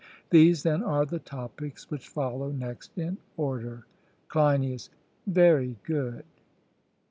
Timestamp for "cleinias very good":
4.29-6.23